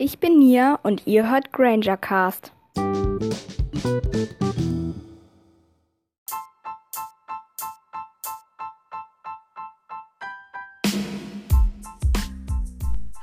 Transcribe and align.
Ich 0.00 0.20
bin 0.20 0.38
Nia 0.38 0.78
und 0.84 1.08
ihr 1.08 1.28
hört 1.28 1.52
Granger 1.52 1.96
Cast. 1.96 2.52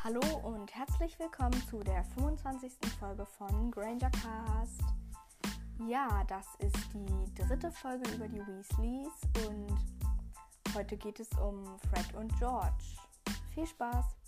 Hallo 0.03 0.19
und 0.43 0.75
herzlich 0.75 1.17
willkommen 1.17 1.53
zu 1.69 1.79
der 1.79 2.03
25. 2.19 2.73
Folge 2.99 3.25
von 3.25 3.71
Granger 3.71 4.11
Cast. 4.11 4.81
Ja, 5.87 6.25
das 6.27 6.45
ist 6.59 6.75
die 6.93 7.41
dritte 7.41 7.71
Folge 7.71 8.11
über 8.11 8.27
die 8.27 8.45
Weasleys 8.45 9.47
und 9.47 10.75
heute 10.75 10.97
geht 10.97 11.21
es 11.21 11.29
um 11.41 11.63
Fred 11.89 12.13
und 12.17 12.37
George. 12.37 12.97
Viel 13.53 13.65
Spaß! 13.65 14.24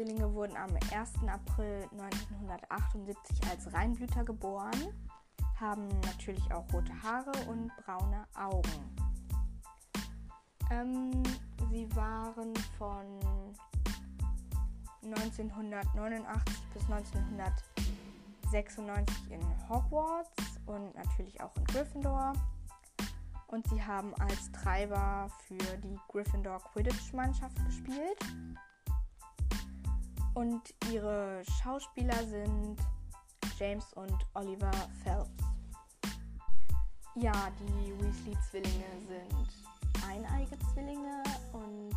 Weasley-Zwillinge 0.00 0.34
wurden 0.34 0.56
am 0.56 0.70
1. 0.92 1.12
April 1.28 1.86
1978 1.92 3.40
als 3.50 3.72
Reinblüter 3.72 4.24
geboren, 4.24 4.92
haben 5.58 5.88
natürlich 6.06 6.52
auch 6.52 6.70
rote 6.72 6.92
Haare 7.02 7.32
und 7.48 7.70
braune 7.84 8.26
Augen. 8.34 8.96
Ähm, 10.70 11.22
sie 11.70 11.88
waren 11.94 12.54
von 12.78 13.20
1989 15.02 16.62
bis 16.72 16.82
1996 16.90 19.30
in 19.30 19.42
Hogwarts 19.68 20.30
und 20.66 20.94
natürlich 20.94 21.42
auch 21.42 21.54
in 21.56 21.64
Gryffindor. 21.64 22.32
Und 23.48 23.68
sie 23.68 23.84
haben 23.84 24.14
als 24.14 24.50
Treiber 24.52 25.28
für 25.46 25.76
die 25.78 25.98
Gryffindor 26.08 26.62
Quidditch-Mannschaft 26.72 27.62
gespielt. 27.66 28.16
Und 30.34 30.74
ihre 30.90 31.42
Schauspieler 31.62 32.24
sind 32.26 32.76
James 33.58 33.92
und 33.94 34.16
Oliver 34.34 34.70
Phelps. 35.02 35.30
Ja, 37.16 37.50
die 37.58 37.92
Weasley-Zwillinge 38.00 38.84
sind 39.08 40.06
eineige 40.06 40.58
Zwillinge 40.72 41.22
und 41.52 41.94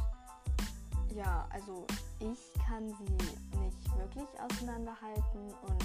ja, 1.15 1.47
also 1.51 1.85
ich 2.19 2.53
kann 2.65 2.89
sie 2.89 3.13
nicht 3.13 3.97
wirklich 3.97 4.27
auseinanderhalten 4.41 5.53
und 5.61 5.83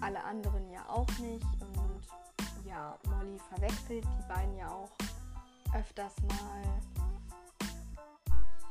alle 0.00 0.22
anderen 0.22 0.70
ja 0.70 0.86
auch 0.88 1.08
nicht. 1.18 1.46
Und 1.60 2.66
ja, 2.66 2.96
Molly 3.08 3.38
verwechselt 3.48 4.04
die 4.04 4.28
beiden 4.28 4.56
ja 4.56 4.68
auch 4.68 4.90
öfters 5.74 6.14
mal. 6.28 6.62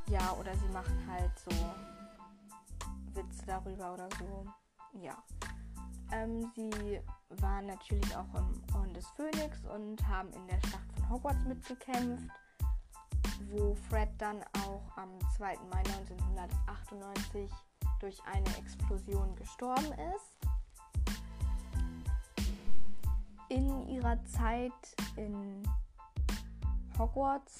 Ja, 0.09 0.33
oder 0.39 0.55
sie 0.55 0.69
machen 0.69 0.97
halt 1.09 1.31
so 1.39 1.52
Witze 3.20 3.45
darüber 3.45 3.94
oder 3.94 4.08
so. 4.17 4.45
Ja. 5.02 5.22
Ähm, 6.12 6.52
sie 6.56 7.00
waren 7.42 7.67
natürlich 7.67 8.16
auch 8.16 8.34
im 8.34 8.64
Orden 8.73 8.94
des 8.94 9.08
Phönix 9.09 9.64
und 9.66 10.08
haben 10.08 10.31
in 10.34 10.48
der 10.48 10.59
Schlacht 10.62 10.92
von 10.94 11.09
Hogwarts 11.09 11.44
mitgekämpft, 11.45 12.23
wo 13.52 13.75
Fred 13.90 14.09
dann 14.17 14.44
auch 14.66 14.97
am 14.97 15.09
2. 15.38 15.56
Mai 15.70 15.84
1998 15.97 17.52
durch 18.00 18.17
eine 18.25 18.58
Explosion 18.58 19.36
gestorben 19.36 19.92
ist. 20.16 20.38
In 23.50 23.88
ihrer 23.90 24.23
Zeit 24.25 24.72
in 25.17 25.62
Hogwarts 26.97 27.58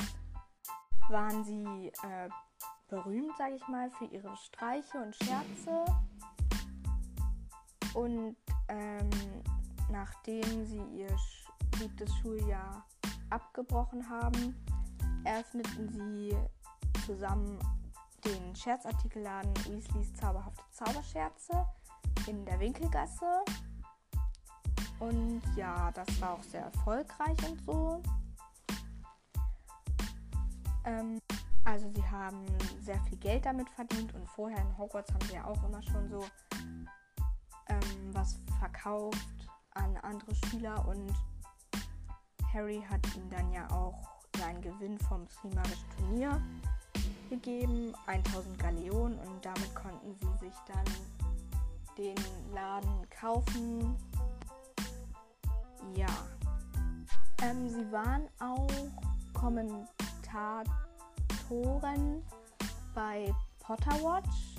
waren 1.10 1.44
sie 1.44 1.92
äh, 2.04 2.30
berühmt, 2.90 3.36
sage 3.38 3.56
ich 3.56 3.68
mal, 3.68 3.90
für 3.92 4.06
ihre 4.06 4.36
Streiche 4.38 4.98
und 4.98 5.16
Scherze. 5.16 5.86
Und 7.94 8.36
ähm, 8.68 9.10
nachdem 9.90 10.66
sie 10.66 10.84
ihr 10.94 11.16
siebtes 11.78 12.14
Schuljahr 12.18 12.86
abgebrochen 13.30 14.08
haben, 14.10 14.56
eröffneten 15.24 15.90
sie 15.90 16.36
zusammen 17.06 17.60
den 18.26 18.56
Scherzartikelladen 18.56 19.54
Weasleys 19.66 20.14
zauberhafte 20.16 20.64
Zauberscherze 20.72 21.66
in 22.28 22.46
der 22.46 22.60
Winkelgasse. 22.60 23.44
Und 25.00 25.42
ja, 25.56 25.92
das 25.92 26.22
war 26.22 26.34
auch 26.34 26.44
sehr 26.44 26.64
erfolgreich 26.64 27.38
und 27.50 27.62
so. 27.66 28.02
Ähm, 30.86 31.22
also 31.70 31.88
sie 31.94 32.04
haben 32.10 32.44
sehr 32.82 33.00
viel 33.02 33.18
Geld 33.20 33.46
damit 33.46 33.70
verdient 33.70 34.14
und 34.16 34.28
vorher 34.28 34.60
in 34.60 34.78
Hogwarts 34.78 35.14
haben 35.14 35.26
sie 35.28 35.36
ja 35.36 35.46
auch 35.46 35.64
immer 35.64 35.82
schon 35.84 36.10
so 36.10 36.26
ähm, 37.68 38.12
was 38.12 38.40
verkauft 38.58 39.28
an 39.76 39.96
andere 39.98 40.34
Schüler 40.34 40.84
und 40.88 41.14
Harry 42.54 42.84
hat 42.90 43.00
ihnen 43.16 43.30
dann 43.30 43.52
ja 43.52 43.70
auch 43.70 43.94
seinen 44.36 44.62
Gewinn 44.62 44.98
vom 44.98 45.28
Primarischen 45.28 45.90
Turnier 45.98 46.42
gegeben, 47.30 47.94
1000 48.08 48.58
Galeonen 48.58 49.20
und 49.20 49.46
damit 49.46 49.76
konnten 49.76 50.16
sie 50.16 50.46
sich 50.48 50.56
dann 50.66 50.86
den 51.98 52.16
Laden 52.52 53.08
kaufen. 53.12 53.96
Ja. 55.96 56.08
Ähm, 57.44 57.70
sie 57.70 57.92
waren 57.92 58.28
auch 58.40 58.68
Kommentatoren 61.50 62.24
bei 62.94 63.34
Potterwatch. 63.60 64.56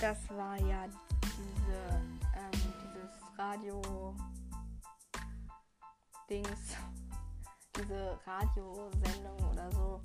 Das 0.00 0.18
war 0.30 0.60
ja 0.60 0.86
diese, 1.22 2.02
ähm, 2.36 2.50
dieses 2.52 3.38
Radio 3.38 3.80
Dings, 6.28 6.76
diese 7.76 8.18
Radiosendung 8.26 9.50
oder 9.50 9.72
so 9.72 10.00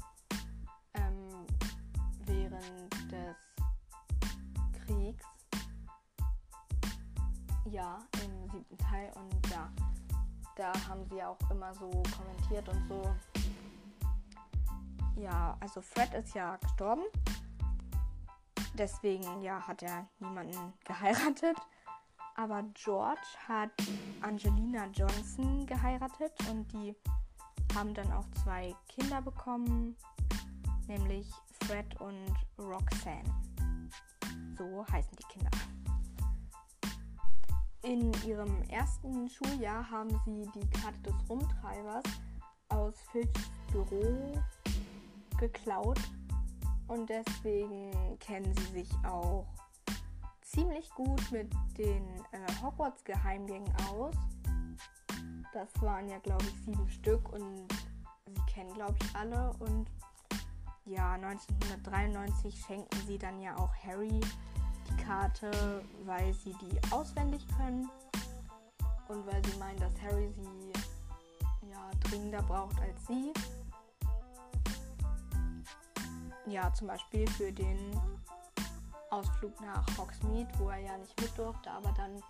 ähm, 0.93 1.45
während 2.25 3.11
des 3.11 3.35
Kriegs. 4.85 5.25
Ja, 7.65 7.99
im 8.23 8.49
siebten 8.51 8.77
Teil 8.77 9.11
und 9.15 9.49
ja, 9.49 9.69
da 10.55 10.71
haben 10.87 11.03
sie 11.09 11.21
auch 11.21 11.37
immer 11.51 11.73
so 11.73 11.89
kommentiert 12.15 12.69
und 12.69 12.87
so. 12.87 13.03
Ja, 15.15 15.55
also 15.59 15.81
Fred 15.81 16.13
ist 16.13 16.35
ja 16.35 16.57
gestorben. 16.57 17.03
Deswegen 18.73 19.41
ja 19.41 19.65
hat 19.65 19.81
er 19.83 20.07
niemanden 20.19 20.73
geheiratet. 20.83 21.57
Aber 22.35 22.63
George 22.73 23.21
hat 23.47 23.71
Angelina 24.21 24.87
Johnson 24.87 25.65
geheiratet 25.65 26.33
und 26.49 26.69
die 26.73 26.93
haben 27.73 27.93
dann 27.93 28.11
auch 28.11 28.25
zwei 28.43 28.75
Kinder 28.89 29.21
bekommen, 29.21 29.95
nämlich 30.87 31.31
Fred 31.63 31.99
und 32.01 32.33
Roxanne. 32.57 33.23
So 34.57 34.85
heißen 34.91 35.17
die 35.17 35.33
Kinder. 35.33 35.51
In 37.83 38.11
ihrem 38.27 38.63
ersten 38.63 39.29
Schuljahr 39.29 39.89
haben 39.89 40.09
sie 40.25 40.43
die 40.55 40.69
Karte 40.71 40.99
des 41.03 41.29
Rumtreibers 41.29 42.03
aus 42.69 42.95
Filchs 43.11 43.49
Büro 43.71 44.33
geklaut 45.37 45.99
und 46.87 47.09
deswegen 47.09 47.91
kennen 48.19 48.53
sie 48.55 48.81
sich 48.81 48.89
auch 49.05 49.45
ziemlich 50.41 50.89
gut 50.91 51.31
mit 51.31 51.51
den 51.77 52.07
äh, 52.31 52.61
Hogwarts-Geheimgängen 52.61 53.71
aus. 53.89 54.15
Das 55.53 55.69
waren 55.81 56.07
ja, 56.07 56.17
glaube 56.19 56.45
ich, 56.45 56.65
sieben 56.65 56.87
Stück 56.89 57.31
und 57.33 57.67
sie 58.25 58.53
kennen, 58.53 58.73
glaube 58.73 58.95
ich, 59.01 59.15
alle. 59.15 59.51
Und 59.59 59.87
ja, 60.85 61.13
1993 61.13 62.63
schenken 62.65 63.07
sie 63.07 63.17
dann 63.17 63.39
ja 63.41 63.57
auch 63.57 63.73
Harry 63.85 64.21
die 64.89 65.03
Karte, 65.03 65.83
weil 66.05 66.33
sie 66.33 66.53
die 66.61 66.79
auswendig 66.91 67.45
können 67.57 67.89
und 69.07 69.25
weil 69.25 69.43
sie 69.45 69.57
meinen, 69.57 69.79
dass 69.79 69.93
Harry 70.01 70.29
sie 70.37 71.69
ja 71.69 71.91
dringender 72.03 72.43
braucht 72.43 72.79
als 72.81 73.07
sie. 73.07 73.33
Ja, 76.47 76.71
zum 76.73 76.87
Beispiel 76.87 77.27
für 77.27 77.51
den 77.51 77.99
Ausflug 79.09 79.59
nach 79.61 79.85
Hogsmeade, 79.97 80.49
wo 80.59 80.69
er 80.69 80.77
ja 80.77 80.97
nicht 80.97 81.19
mit 81.19 81.35
durfte, 81.37 81.71
aber 81.71 81.91
dann 81.93 82.21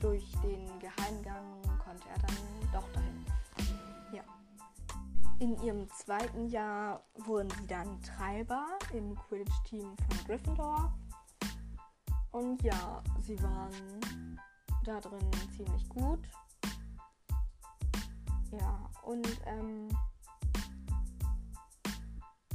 durch 0.00 0.32
den 0.42 0.66
Geheimgang 0.80 1.62
konnte 1.82 2.08
er 2.10 2.18
dann 2.18 2.36
doch 2.72 2.86
dahin. 2.92 3.24
Ja. 4.12 4.22
In 5.38 5.56
ihrem 5.62 5.88
zweiten 5.88 6.48
Jahr 6.48 7.02
wurden 7.24 7.50
sie 7.58 7.66
dann 7.66 8.00
Treiber 8.02 8.66
im 8.92 9.14
Quidditch-Team 9.14 9.96
von 9.96 10.26
Gryffindor. 10.26 10.92
Und 12.32 12.62
ja, 12.62 13.02
sie 13.20 13.42
waren 13.42 14.40
da 14.84 15.00
drin 15.00 15.30
ziemlich 15.56 15.88
gut. 15.88 16.20
Ja, 18.50 18.90
und 19.04 19.40
ähm, 19.46 19.88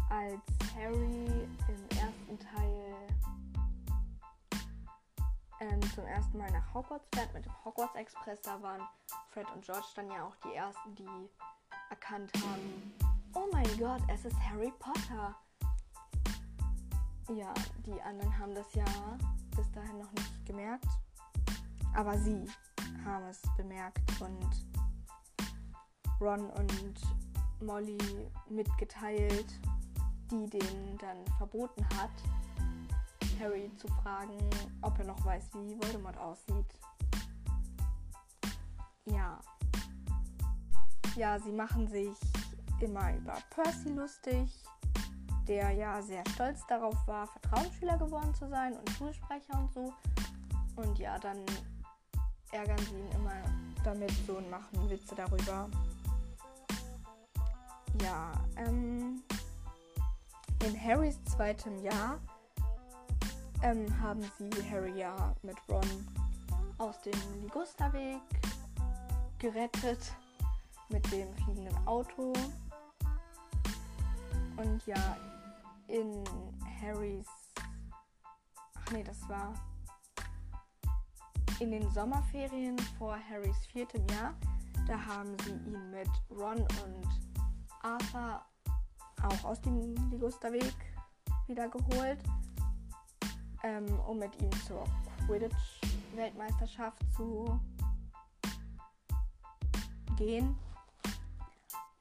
als 0.10 0.42
Harry 0.76 1.48
im 1.68 1.98
ersten 1.98 2.40
Teil 2.40 2.96
ähm, 5.62 5.82
zum 5.94 6.06
ersten 6.06 6.38
Mal 6.38 6.52
nach 6.52 6.74
Hogwarts 6.74 7.08
fährt 7.14 7.34
mit 7.34 7.46
dem 7.46 7.54
Hogwarts 7.66 7.96
Express, 7.96 8.42
da 8.42 8.62
waren 8.62 8.82
Fred 9.32 9.46
und 9.54 9.64
George 9.64 9.88
dann 9.96 10.10
ja 10.10 10.24
auch 10.24 10.36
die 10.46 10.56
ersten, 10.56 10.96
die 10.96 11.30
erkannt 11.90 12.32
haben, 12.36 12.94
oh 13.34 13.48
mein 13.52 13.78
Gott, 13.78 14.02
es 14.08 14.26
ist 14.26 14.38
Harry 14.50 14.72
Potter. 14.80 15.36
Ja, 17.30 17.54
die 17.86 18.02
anderen 18.02 18.38
haben 18.40 18.56
das 18.56 18.74
ja 18.74 18.86
bis 19.56 19.72
dahin 19.72 20.00
noch 20.00 20.12
nicht 20.14 20.46
gemerkt. 20.46 20.88
Aber 21.96 22.18
sie 22.18 22.46
haben 23.06 23.26
es 23.26 23.42
bemerkt 23.58 24.00
und 24.22 24.66
Ron 26.20 26.50
und 26.52 27.02
Molly 27.62 27.98
mitgeteilt, 28.50 29.60
die 30.31 30.50
denen 30.50 30.98
dann 30.98 31.26
verboten 31.38 31.86
hat, 31.98 32.12
Harry 33.40 33.72
zu 33.78 33.88
fragen, 33.88 34.38
ob 34.81 34.98
er 35.00 35.06
noch 35.06 35.24
weiß, 35.26 35.50
wie 35.54 35.78
Voldemort 35.81 36.18
aussieht. 36.18 36.68
Ja. 39.06 39.40
Ja, 41.16 41.40
sie 41.40 41.52
machen 41.52 41.88
sich 41.88 42.16
immer 42.80 43.16
über 43.16 43.38
Percy 43.50 43.90
lustig, 43.90 44.50
der 45.48 45.72
ja 45.72 46.02
sehr 46.02 46.24
stolz 46.34 46.66
darauf 46.68 46.96
war, 47.08 47.28
Vertrauensschüler 47.28 47.98
geworden 47.98 48.34
zu 48.36 48.48
sein 48.48 48.78
und 48.78 48.90
Schulsprecher 48.92 49.58
und 49.58 49.74
so. 49.74 49.94
Und 50.75 51.00
ja, 51.00 51.18
dann 51.18 51.44
ärgern 52.52 52.78
sie 52.78 53.00
ihn 53.00 53.12
immer 53.16 53.34
damit 53.84 54.12
so 54.28 54.38
und 54.38 54.50
machen 54.50 54.90
Witze 54.90 55.16
darüber. 55.16 55.70
Ja, 58.02 58.32
ähm, 58.58 59.22
in 60.66 60.84
Harrys 60.84 61.24
zweitem 61.26 61.78
Jahr 61.84 62.20
ähm, 63.62 63.88
haben 64.02 64.24
sie 64.38 64.50
Harry 64.70 65.00
ja 65.00 65.36
mit 65.42 65.58
Ron 65.70 66.08
aus 66.78 67.02
dem 67.02 67.42
Ligusterweg 67.42 68.22
gerettet 69.38 70.14
mit 70.90 71.10
dem 71.12 71.34
fliegenden 71.36 71.88
Auto. 71.88 72.34
Und 74.58 74.86
ja, 74.86 75.18
in 75.88 76.24
Harrys. 76.82 77.28
Ach 78.76 78.92
nee, 78.92 79.04
das 79.04 79.28
war 79.30 79.54
in 81.60 81.72
den 81.72 81.90
Sommerferien 81.92 82.78
vor 82.98 83.18
Harrys 83.30 83.66
viertem 83.72 84.06
Jahr. 84.10 84.34
Da 84.88 85.00
haben 85.06 85.36
sie 85.44 85.52
ihn 85.52 85.92
mit 85.92 86.10
Ron 86.32 86.60
und 86.60 87.29
auch 89.24 89.44
aus 89.45 89.62
dem 89.62 89.95
Ligusterweg 90.12 90.75
wieder 91.48 91.68
geholt, 91.69 92.19
ähm, 93.63 93.88
um 94.07 94.19
mit 94.19 94.39
ihm 94.42 94.51
zur 94.68 94.83
Quidditch-Weltmeisterschaft 95.25 97.04
zu 97.16 97.60
gehen. 100.18 100.56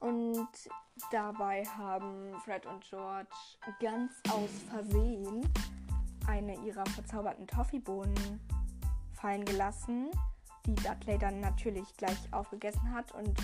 Und 0.01 0.49
dabei 1.11 1.65
haben 1.65 2.35
Fred 2.45 2.67
und 2.67 2.85
George 2.89 3.29
ganz 3.81 4.13
aus 4.31 4.51
Versehen 4.69 5.51
eine 6.27 6.55
ihrer 6.61 6.87
verzauberten 6.87 7.47
Toffeebohnen 7.47 8.41
fallen 9.15 9.45
gelassen, 9.45 10.11
die 10.67 10.75
Dudley 10.75 11.19
dann 11.19 11.41
natürlich 11.41 11.97
gleich 11.97 12.33
aufgegessen 12.33 12.93
hat 12.93 13.13
und 13.13 13.35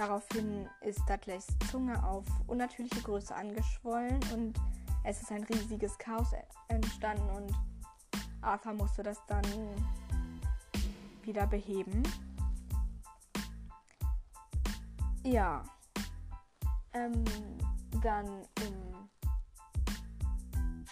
daraufhin 0.00 0.66
ist 0.80 0.98
Dudleys 1.06 1.46
Zunge 1.70 2.02
auf 2.02 2.24
unnatürliche 2.46 3.02
Größe 3.02 3.34
angeschwollen 3.34 4.18
und 4.32 4.58
es 5.04 5.20
ist 5.20 5.30
ein 5.30 5.44
riesiges 5.44 5.98
Chaos 5.98 6.28
entstanden 6.68 7.28
und 7.36 7.52
Arthur 8.40 8.72
musste 8.72 9.02
das 9.02 9.18
dann 9.26 9.44
wieder 11.22 11.46
beheben. 11.46 12.02
Ja. 15.22 15.62
Ähm, 16.94 17.22
dann 18.02 18.26
im 18.64 19.08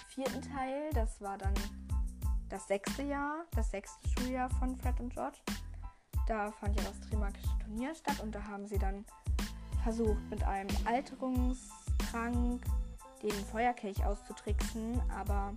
vierten 0.08 0.42
Teil, 0.42 0.90
das 0.92 1.18
war 1.22 1.38
dann 1.38 1.54
das 2.50 2.68
sechste 2.68 3.04
Jahr, 3.04 3.46
das 3.52 3.70
sechste 3.70 4.06
Schuljahr 4.10 4.50
von 4.50 4.76
Fred 4.76 5.00
und 5.00 5.14
George. 5.14 5.38
Da 6.28 6.52
fand 6.52 6.78
ja 6.78 6.86
das 6.86 7.00
Trimagische 7.08 7.48
Turnier 7.64 7.94
statt 7.94 8.20
und 8.22 8.34
da 8.34 8.44
haben 8.44 8.66
sie 8.66 8.78
dann 8.78 9.06
versucht, 9.82 10.20
mit 10.28 10.44
einem 10.44 10.68
Alterungstrank 10.84 12.62
den 13.22 13.32
Feuerkelch 13.50 14.04
auszutricksen, 14.04 15.00
aber 15.10 15.54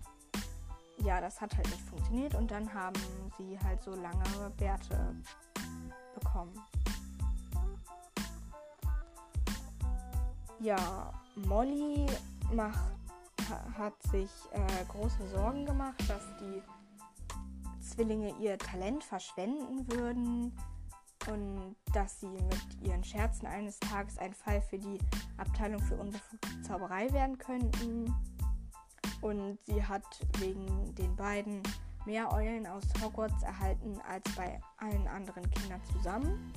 ja, 0.99 1.19
das 1.19 1.41
hat 1.41 1.57
halt 1.57 1.67
nicht 1.67 1.81
funktioniert 1.81 2.35
und 2.35 2.51
dann 2.51 2.73
haben 2.73 2.95
sie 3.37 3.59
halt 3.65 3.83
so 3.83 3.93
lange 3.95 4.49
Bärte 4.57 5.13
bekommen. 6.17 6.53
Ja, 10.61 11.11
Molly 11.35 12.05
macht, 12.53 12.79
hat 13.77 14.01
sich 14.03 14.29
äh, 14.53 14.85
große 14.87 15.27
Sorgen 15.33 15.65
gemacht, 15.65 16.01
dass 16.07 16.23
die 16.39 16.61
Zwillinge 17.91 18.33
ihr 18.39 18.57
Talent 18.57 19.03
verschwenden 19.03 19.91
würden 19.91 20.57
und 21.29 21.75
dass 21.93 22.19
sie 22.19 22.27
mit 22.27 22.81
ihren 22.81 23.03
Scherzen 23.03 23.45
eines 23.45 23.79
Tages 23.79 24.17
ein 24.17 24.33
Fall 24.33 24.61
für 24.61 24.79
die 24.79 24.97
Abteilung 25.37 25.81
für 25.81 25.95
unbefugte 25.95 26.61
Zauberei 26.63 27.11
werden 27.13 27.37
könnten. 27.37 28.13
Und 29.21 29.59
sie 29.65 29.85
hat 29.85 30.03
wegen 30.39 30.95
den 30.95 31.15
beiden 31.15 31.61
mehr 32.05 32.33
Eulen 32.33 32.65
aus 32.65 32.83
Hogwarts 33.03 33.43
erhalten 33.43 33.99
als 34.07 34.23
bei 34.35 34.59
allen 34.77 35.07
anderen 35.07 35.47
Kindern 35.51 35.81
zusammen 35.93 36.51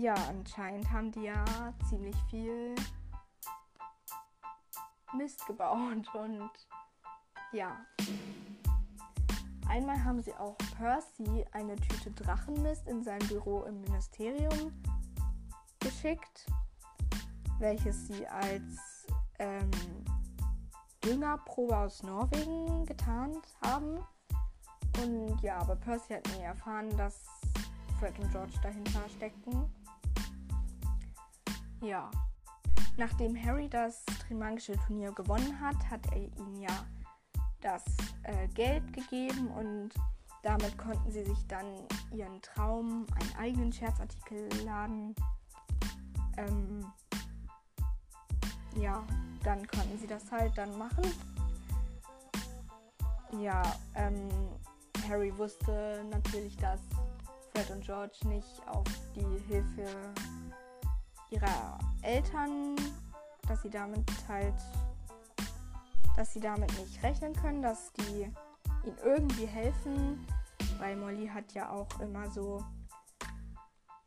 ja, 0.00 0.14
anscheinend 0.14 0.90
haben 0.90 1.12
die 1.12 1.24
ja 1.24 1.44
ziemlich 1.88 2.16
viel 2.30 2.74
Mist 5.14 5.46
gebaut 5.46 6.08
und 6.14 6.50
ja. 7.52 7.76
Einmal 9.68 10.02
haben 10.02 10.20
sie 10.20 10.34
auch 10.34 10.56
Percy 10.76 11.44
eine 11.52 11.76
Tüte 11.76 12.10
Drachenmist 12.10 12.88
in 12.88 13.04
sein 13.04 13.20
Büro 13.28 13.62
im 13.62 13.80
Ministerium 13.82 14.72
geschickt, 15.78 16.46
welches 17.60 18.08
sie 18.08 18.26
als 18.26 19.06
ähm, 19.38 19.70
Düngerprobe 21.04 21.76
aus 21.76 22.02
Norwegen 22.02 22.84
getarnt 22.84 23.46
haben. 23.62 23.98
Und 25.02 25.40
ja, 25.40 25.58
aber 25.58 25.76
Percy 25.76 26.14
hat 26.14 26.28
nie 26.36 26.42
erfahren, 26.42 26.94
dass 26.96 27.24
Fred 28.00 28.18
und 28.18 28.30
George 28.32 28.54
dahinter 28.62 29.08
steckten. 29.08 29.72
Ja. 31.80 32.10
Nachdem 32.96 33.36
Harry 33.42 33.68
das 33.68 34.04
Trimagische 34.26 34.76
Turnier 34.86 35.12
gewonnen 35.12 35.58
hat, 35.60 35.76
hat 35.88 36.04
er 36.12 36.16
ihnen 36.16 36.60
ja 36.60 36.86
das 37.60 37.84
äh, 38.24 38.48
Geld 38.48 38.92
gegeben 38.92 39.48
und 39.48 39.90
damit 40.42 40.76
konnten 40.78 41.10
sie 41.10 41.24
sich 41.24 41.46
dann 41.48 41.66
ihren 42.12 42.40
Traum, 42.40 43.06
einen 43.20 43.36
eigenen 43.38 43.72
Scherzartikelladen, 43.72 45.14
ähm, 46.38 46.86
ja, 48.76 49.04
dann 49.42 49.66
konnten 49.66 49.98
sie 49.98 50.06
das 50.06 50.30
halt 50.30 50.56
dann 50.56 50.76
machen. 50.78 51.04
Ja, 53.38 53.62
ähm, 53.94 54.28
Harry 55.08 55.36
wusste 55.36 56.04
natürlich, 56.10 56.56
dass 56.56 56.80
Fred 57.52 57.70
und 57.70 57.84
George 57.84 58.16
nicht 58.26 58.66
auf 58.66 58.84
die 59.14 59.52
Hilfe 59.52 59.86
ihrer 61.30 61.78
Eltern, 62.02 62.76
dass 63.46 63.62
sie 63.62 63.70
damit 63.70 64.04
halt, 64.28 64.54
dass 66.16 66.32
sie 66.32 66.40
damit 66.40 66.76
nicht 66.78 67.02
rechnen 67.02 67.34
können, 67.34 67.62
dass 67.62 67.92
die 67.94 68.22
ihnen 68.84 68.98
irgendwie 69.04 69.46
helfen, 69.46 70.26
weil 70.78 70.96
Molly 70.96 71.28
hat 71.28 71.52
ja 71.52 71.70
auch 71.70 71.88
immer 72.00 72.30
so, 72.30 72.64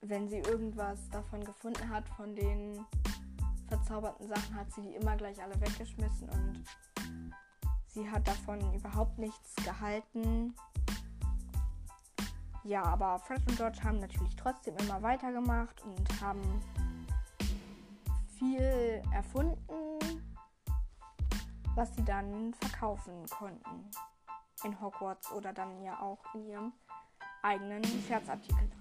wenn 0.01 0.27
sie 0.27 0.39
irgendwas 0.39 1.09
davon 1.09 1.43
gefunden 1.43 1.89
hat, 1.89 2.07
von 2.09 2.35
den 2.35 2.85
verzauberten 3.67 4.27
Sachen, 4.27 4.55
hat 4.55 4.71
sie 4.73 4.81
die 4.81 4.95
immer 4.95 5.15
gleich 5.15 5.41
alle 5.41 5.59
weggeschmissen 5.59 6.29
und 6.29 6.63
sie 7.87 8.09
hat 8.09 8.27
davon 8.27 8.73
überhaupt 8.73 9.17
nichts 9.17 9.55
gehalten. 9.63 10.53
Ja, 12.63 12.83
aber 12.83 13.19
Fred 13.19 13.41
und 13.47 13.57
George 13.57 13.79
haben 13.83 13.99
natürlich 13.99 14.35
trotzdem 14.35 14.75
immer 14.77 15.01
weitergemacht 15.01 15.81
und 15.83 16.21
haben 16.21 16.61
viel 18.37 19.01
erfunden. 19.11 19.57
Was 21.75 21.95
sie 21.95 22.03
dann 22.03 22.53
verkaufen 22.55 23.25
konnten 23.29 23.89
in 24.63 24.79
Hogwarts 24.79 25.31
oder 25.31 25.53
dann 25.53 25.81
ja 25.83 25.99
auch 25.99 26.19
in 26.35 26.47
ihrem 26.47 26.73
eigenen 27.41 27.83
Scherzartikelladen. 28.07 28.71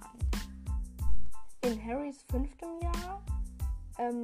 In 1.64 1.87
Harrys 1.87 2.22
fünftem 2.30 2.80
Jahr 2.80 3.22
ähm, 3.99 4.22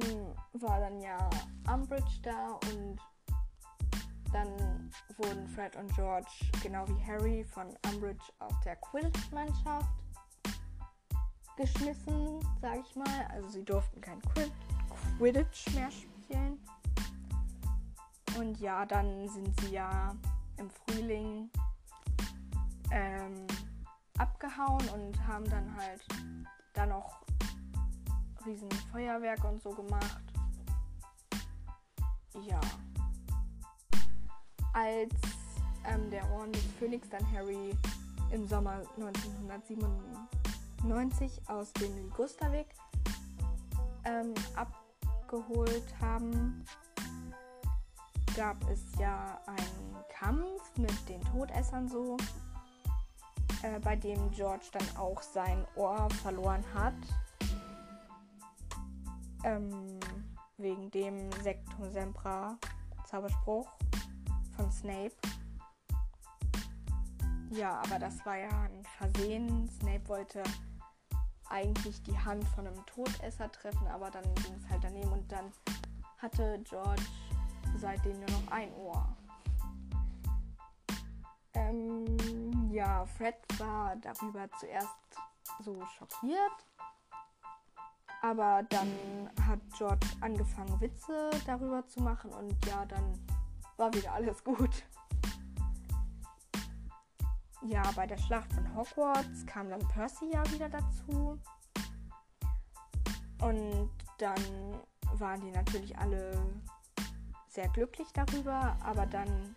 war 0.53 0.79
dann 0.79 1.01
ja 1.01 1.29
Umbridge 1.67 2.21
da 2.23 2.59
und 2.71 2.97
dann 4.31 4.91
wurden 5.17 5.47
Fred 5.47 5.75
und 5.75 5.93
George, 5.95 6.29
genau 6.61 6.87
wie 6.87 7.05
Harry, 7.05 7.43
von 7.43 7.67
Umbridge 7.91 8.23
aus 8.39 8.53
der 8.63 8.75
Quidditch-Mannschaft 8.75 9.89
geschmissen, 11.57 12.39
sag 12.61 12.79
ich 12.79 12.95
mal. 12.95 13.27
Also 13.31 13.49
sie 13.49 13.65
durften 13.65 13.99
kein 14.01 14.21
Quidditch 15.17 15.73
mehr 15.73 15.89
spielen. 15.91 16.58
Und 18.39 18.59
ja, 18.61 18.85
dann 18.85 19.27
sind 19.27 19.59
sie 19.59 19.73
ja 19.73 20.15
im 20.55 20.69
Frühling 20.69 21.49
ähm, 22.89 23.45
abgehauen 24.17 24.87
und 24.93 25.27
haben 25.27 25.43
dann 25.49 25.75
halt 25.75 26.01
da 26.73 26.85
noch 26.85 27.19
riesen 28.45 28.71
Feuerwerk 28.93 29.43
und 29.43 29.61
so 29.61 29.71
gemacht. 29.71 30.23
Ja. 32.47 32.61
Als 34.71 35.13
ähm, 35.85 36.09
der 36.09 36.23
Orden 36.31 36.53
des 36.53 36.63
Phönix 36.79 37.09
dann 37.09 37.29
Harry 37.33 37.75
im 38.31 38.47
Sommer 38.47 38.83
1997 38.95 41.41
aus 41.49 41.73
dem 41.73 41.93
Ligusterweg 42.05 42.67
ähm, 44.05 44.33
abgeholt 44.55 45.93
haben, 45.99 46.63
gab 48.39 48.69
es 48.69 48.79
ja 48.97 49.37
einen 49.47 49.97
Kampf 50.07 50.77
mit 50.77 51.09
den 51.09 51.19
Todessern 51.25 51.89
so, 51.89 52.15
äh, 53.63 53.77
bei 53.81 53.97
dem 53.97 54.31
George 54.31 54.67
dann 54.71 54.95
auch 54.95 55.21
sein 55.21 55.67
Ohr 55.75 56.09
verloren 56.23 56.63
hat. 56.73 56.93
Ähm, 59.43 59.99
wegen 60.55 60.89
dem 60.91 61.29
Sectum 61.43 61.91
Sempra 61.91 62.57
Zauberspruch 63.07 63.67
von 64.55 64.71
Snape. 64.71 65.15
Ja, 67.49 67.81
aber 67.81 67.99
das 67.99 68.25
war 68.25 68.37
ja 68.37 68.47
ein 68.47 68.85
Versehen. 68.97 69.69
Snape 69.81 70.07
wollte 70.07 70.43
eigentlich 71.49 72.01
die 72.03 72.17
Hand 72.17 72.45
von 72.55 72.65
einem 72.65 72.85
Todesser 72.85 73.51
treffen, 73.51 73.87
aber 73.87 74.09
dann 74.09 74.23
ging 74.35 74.53
es 74.53 74.69
halt 74.69 74.81
daneben 74.81 75.11
und 75.11 75.29
dann 75.29 75.51
hatte 76.21 76.61
George 76.63 77.03
seitdem 77.77 78.19
nur 78.19 78.29
noch 78.29 78.51
ein 78.51 78.73
Ohr. 78.73 79.07
Ähm, 81.53 82.69
ja, 82.71 83.05
Fred 83.05 83.35
war 83.57 83.95
darüber 83.97 84.49
zuerst 84.59 84.97
so 85.59 85.83
schockiert, 85.97 86.65
aber 88.21 88.63
dann 88.69 89.29
hat 89.47 89.59
George 89.77 90.07
angefangen, 90.21 90.79
Witze 90.79 91.29
darüber 91.45 91.85
zu 91.87 92.01
machen 92.01 92.31
und 92.31 92.53
ja, 92.65 92.85
dann 92.85 93.19
war 93.77 93.93
wieder 93.93 94.13
alles 94.13 94.43
gut. 94.43 94.83
Ja, 97.61 97.83
bei 97.95 98.07
der 98.07 98.17
Schlacht 98.17 98.53
von 98.53 98.75
Hogwarts 98.75 99.45
kam 99.45 99.69
dann 99.69 99.85
Percy 99.89 100.31
ja 100.31 100.49
wieder 100.51 100.69
dazu. 100.69 101.37
Und 103.41 103.89
dann 104.17 104.41
waren 105.13 105.41
die 105.41 105.51
natürlich 105.51 105.97
alle 105.97 106.31
sehr 107.59 107.67
glücklich 107.69 108.07
darüber, 108.13 108.77
aber 108.81 109.05
dann 109.05 109.53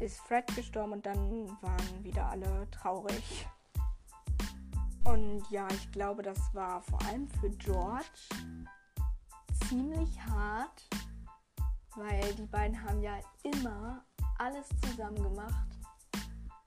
ist 0.00 0.20
Fred 0.20 0.46
gestorben 0.54 0.92
und 0.92 1.06
dann 1.06 1.48
waren 1.62 2.04
wieder 2.04 2.26
alle 2.28 2.70
traurig. 2.70 3.46
Und 5.04 5.42
ja, 5.50 5.66
ich 5.70 5.90
glaube, 5.90 6.22
das 6.22 6.38
war 6.52 6.82
vor 6.82 7.00
allem 7.06 7.26
für 7.40 7.48
George 7.48 8.04
ziemlich 9.66 10.20
hart, 10.26 10.86
weil 11.96 12.34
die 12.34 12.46
beiden 12.46 12.82
haben 12.82 13.00
ja 13.00 13.18
immer 13.42 14.04
alles 14.36 14.68
zusammen 14.82 15.22
gemacht. 15.22 15.68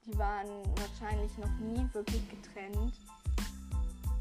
Die 0.03 0.17
waren 0.17 0.49
wahrscheinlich 0.77 1.37
noch 1.37 1.59
nie 1.59 1.87
wirklich 1.93 2.27
getrennt. 2.27 2.99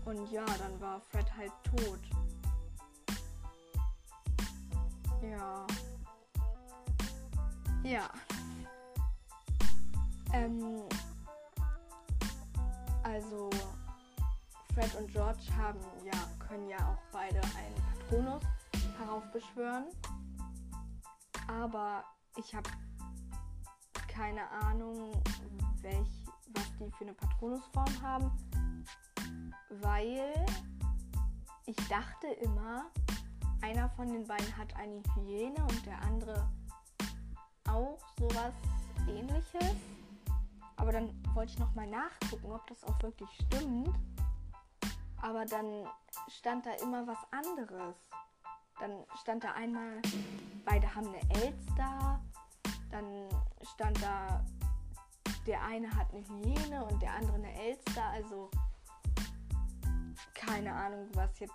Und 0.05 0.31
ja, 0.31 0.45
dann 0.45 0.79
war 0.79 1.01
Fred 1.01 1.35
halt 1.39 1.53
tot. 1.65 2.01
Ja. 5.23 5.67
Ja. 7.83 8.11
Ähm, 10.33 10.83
also 13.03 13.51
Fred 14.75 14.95
und 14.95 15.11
George 15.11 15.43
haben 15.57 15.81
ja, 16.05 16.47
können 16.47 16.69
ja 16.69 16.79
auch 16.79 17.03
beide 17.13 17.41
einen 17.41 17.75
Patronus 18.09 18.43
heraufbeschwören. 18.99 19.87
Aber 21.49 22.05
ich 22.37 22.55
habe 22.55 22.71
keine 24.09 24.49
Ahnung, 24.51 25.13
welch, 25.81 26.27
was 26.55 26.77
die 26.79 26.91
für 26.93 27.05
eine 27.05 27.15
Patronusform 27.15 28.03
haben. 28.03 28.31
Weil 29.81 30.35
ich 31.67 31.77
dachte 31.89 32.27
immer, 32.43 32.91
einer 33.63 33.89
von 33.91 34.09
den 34.09 34.27
beiden 34.27 34.57
hat 34.57 34.75
eine 34.77 35.03
Hyäne 35.15 35.63
und 35.63 35.87
der 35.87 36.01
andere 36.03 36.49
auch 37.69 37.99
sowas 38.19 38.55
ähnliches. 39.09 39.77
Aber 40.77 40.93
dann 40.93 41.13
wollte 41.35 41.53
ich 41.53 41.59
nochmal 41.59 41.87
nachgucken, 41.87 42.51
ob 42.53 42.67
das 42.67 42.83
auch 42.85 43.03
wirklich 43.03 43.29
stimmt. 43.47 43.91
Aber 45.21 45.45
dann 45.45 45.87
stand 46.29 46.65
da 46.65 46.73
immer 46.83 47.07
was 47.07 47.19
anderes. 47.31 47.97
Dann 48.79 49.05
stand 49.21 49.45
da 49.45 49.53
einmal, 49.53 50.01
beide 50.65 50.95
haben 50.95 51.09
eine 51.09 51.43
Elster. 51.43 52.21
Dann 52.91 53.29
stand 53.75 54.03
da, 54.03 54.45
der 55.47 55.63
eine 55.63 55.95
hat 55.95 56.13
eine 56.15 56.27
Hyäne 56.27 56.85
und 56.87 57.03
der 57.03 57.13
andere 57.13 57.35
eine 57.35 57.61
Elster. 57.61 58.05
Also 58.05 58.51
keine 60.35 60.73
Ahnung, 60.75 61.09
was 61.13 61.39
jetzt 61.39 61.55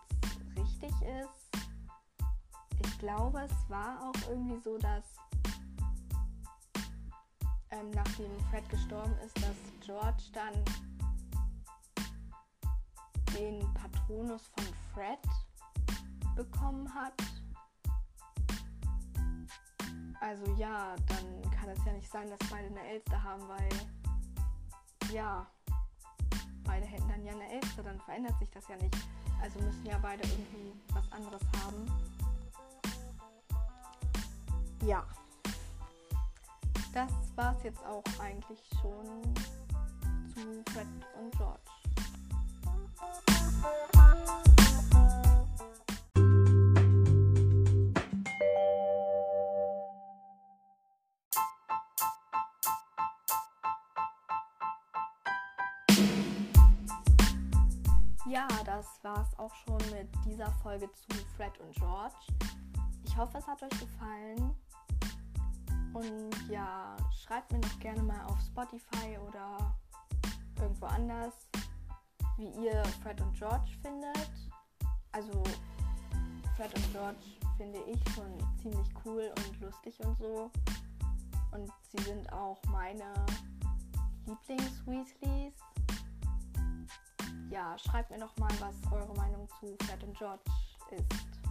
richtig 0.56 0.92
ist. 1.02 1.45
Ich 2.86 3.00
glaube, 3.00 3.42
es 3.42 3.70
war 3.70 4.00
auch 4.02 4.30
irgendwie 4.30 4.60
so, 4.62 4.78
dass 4.78 5.04
ähm, 7.72 7.92
nachdem 7.92 8.32
Fred 8.50 8.68
gestorben 8.70 9.14
ist, 9.26 9.36
dass 9.38 9.56
George 9.86 10.24
dann 10.34 10.54
den 13.36 13.60
Patronus 13.74 14.42
von 14.56 14.66
Fred 14.94 15.20
bekommen 16.36 16.94
hat. 16.94 17.14
Also 20.22 20.52
ja, 20.54 20.96
dann 21.08 21.52
kann 21.52 21.70
es 21.70 21.84
ja 21.86 21.94
nicht 21.94 22.10
sein, 22.10 22.30
dass 22.30 22.50
beide 22.50 22.68
eine 22.68 22.88
Elster 22.88 23.22
haben, 23.22 23.48
weil 23.48 23.70
ja, 25.14 25.46
beide 26.64 26.86
hätten 26.86 27.08
dann 27.10 27.24
ja 27.24 27.34
eine 27.34 27.50
Elster, 27.52 27.84
dann 27.84 28.00
verändert 28.02 28.38
sich 28.40 28.50
das 28.52 28.68
ja 28.68 28.76
nicht. 28.78 28.96
Also 29.42 29.60
müssen 29.60 29.86
ja 29.86 29.98
beide 30.02 30.28
irgendwie 30.28 30.74
was 30.94 31.12
anderes 31.12 31.42
haben. 31.64 32.15
Ja 34.86 35.06
das 36.96 37.12
war 37.36 37.54
es 37.58 37.64
jetzt 37.64 37.86
auch 37.86 38.04
eigentlich 38.20 38.60
schon 38.82 39.06
zu 40.34 40.64
Fred 40.72 40.88
und 41.20 41.36
George. 41.36 41.60
Ja, 58.28 58.48
das 58.66 59.04
war 59.04 59.22
es 59.22 59.38
auch 59.38 59.54
schon 59.54 59.78
mit 59.92 60.08
dieser 60.26 60.50
Folge 60.64 60.90
zu 60.94 61.18
Fred 61.36 61.60
und 61.60 61.76
George. 61.76 62.16
Ich 63.04 63.18
hoffe, 63.18 63.38
es 63.38 63.48
hat 63.48 63.62
euch 63.62 63.80
gefallen. 63.80 64.56
Und 65.96 66.50
ja, 66.50 66.98
schreibt 67.24 67.54
mir 67.54 67.62
doch 67.62 67.80
gerne 67.80 68.04
mal 68.04 68.22
auf 68.26 68.38
Spotify 68.42 69.18
oder 69.30 69.74
irgendwo 70.60 70.88
anders, 70.88 71.34
wie 72.38 72.50
ihr 72.66 72.84
Fred 73.02 73.22
und 73.22 73.34
George 73.34 73.72
findet. 73.82 74.30
Also 75.14 75.42
Fred 76.58 76.76
und 76.76 76.92
George 76.92 77.26
finde 77.56 77.80
ich 77.88 78.14
schon 78.14 78.38
ziemlich 78.62 78.90
cool 79.06 79.32
und 79.38 79.62
lustig 79.62 79.98
und 80.06 80.18
so. 80.18 80.52
Und 81.52 81.72
sie 81.90 82.04
sind 82.04 82.30
auch 82.34 82.62
meine 82.70 83.14
Lieblings-Weasleys. 84.26 85.54
Ja, 87.50 87.78
schreibt 87.78 88.12
mir 88.12 88.20
doch 88.20 88.36
mal, 88.36 88.52
was 88.60 88.76
eure 88.92 89.14
Meinung 89.16 89.48
zu 89.62 89.78
Fred 89.86 90.04
und 90.04 90.18
George 90.18 90.44
ist. 90.92 91.45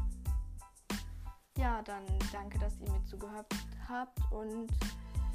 Ja, 1.56 1.82
dann 1.82 2.02
danke, 2.32 2.58
dass 2.58 2.75
ihr 2.80 2.90
mir 2.90 3.04
zugehört 3.04 3.46
habt 3.88 4.18
und 4.32 4.68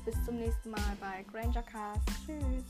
bis 0.04 0.16
zum 0.26 0.36
nächsten 0.36 0.72
Mal 0.72 0.98
bei 1.00 1.24
Granger 1.32 1.64
Cast. 1.64 2.02
Tschüss. 2.26 2.66